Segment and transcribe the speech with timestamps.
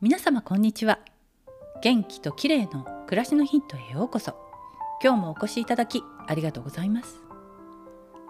[0.00, 1.00] 皆様こんにちは。
[1.82, 4.36] 元気と綺麗の暮らしのヒントへようこそ。
[5.02, 7.20] 今日もお越しいただきありがとうございます。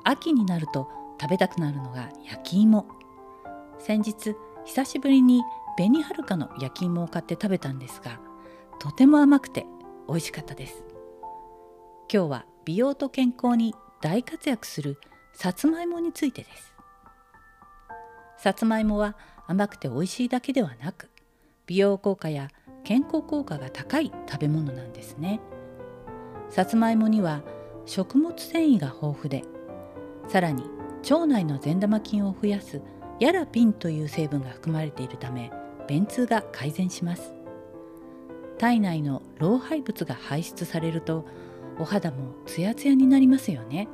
[0.03, 0.89] 秋になると
[1.21, 2.86] 食べたくなるのが焼き芋。
[3.79, 5.43] 先日久しぶりに
[5.77, 8.19] 紅はるかの焼き芋を買って食べたんですが
[8.80, 9.66] とても甘くて
[10.08, 10.82] 美味しかったです。
[12.11, 14.99] 今日は美容と健康に大活躍する
[15.35, 16.75] さつまいもについてです。
[18.39, 21.11] さつまいもは甘くて美味しいだけではなく
[21.68, 22.49] 美容効果や
[22.82, 25.40] 健康効果が高い食べ物なんですね。
[26.49, 27.43] さつまいもには
[27.85, 29.44] 食物繊維が豊富で
[30.29, 30.64] さらに
[31.03, 32.81] 腸内の善玉菌を増やす
[33.20, 35.53] ヤラピンという成分が含まれているため
[35.86, 37.34] 便通が改善します。
[38.56, 41.27] 体内の老廃物が排出されると
[41.78, 43.89] お肌もツヤツヤになりますよね。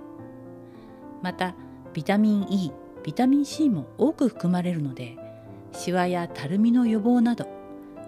[1.23, 1.55] また
[1.93, 5.17] ビタミン E ビタミン C も多く含まれるので
[5.73, 7.64] シワやたるみの予防など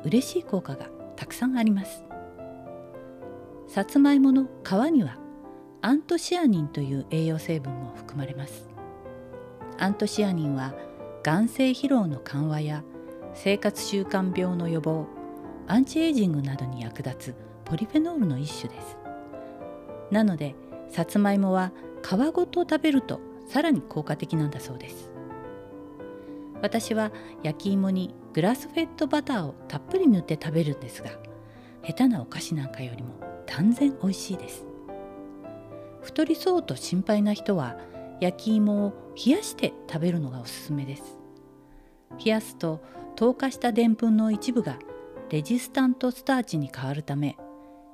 [0.07, 2.05] 嬉しい効果がたくさんあります。
[3.67, 5.19] さつまいもの皮には
[5.83, 8.69] アントシアニンという栄養成分も含まれます。
[9.79, 10.75] アントシアニンは
[11.25, 12.85] 眼性疲労の緩和や
[13.35, 15.09] 生活習慣病の予防
[15.67, 17.35] アンチエイジングなどに役立つ
[17.65, 18.97] ポリフェノールの一種です。
[20.13, 20.55] なので
[20.89, 21.73] さつまいもは
[22.05, 25.16] 皮ごと食べるとさらに効果的なんだそうです。
[26.63, 27.13] 私は
[27.43, 31.11] 焼き芋にグラスフェッドバターをたっぷり塗って食べるんですが
[31.87, 34.67] 下手なお菓子なんかよりも断然美味しいです。
[36.03, 37.77] 太りそうと心配な人は
[38.21, 41.03] 焼き芋を冷やして食べるのがおすすめです。
[42.25, 42.83] 冷やすと
[43.15, 44.79] 糖化したでんぷんの一部が
[45.31, 47.37] レジスタントスターチに変わるため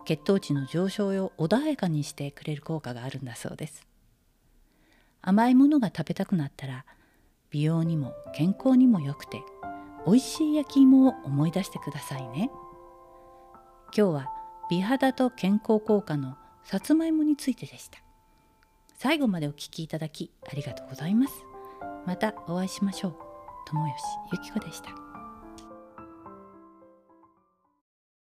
[0.05, 3.87] 血糖値の上昇を穏やかにしてくれる効果があるんだそうです。
[5.21, 6.85] 甘いものが食べたくなったら
[7.53, 9.43] 美容にも健康にも良くて
[10.07, 12.51] 美味しい焼き芋を思い出してくださいね。
[13.97, 14.29] 今日は
[14.71, 17.99] 美肌と健康効果のさつまいもについてでした。
[18.97, 21.35] 最後までお聞きいただきありがとうございます。
[22.07, 23.17] またお会いしましょう。
[23.69, 23.99] 友吉
[24.33, 25.12] ゆき子でした。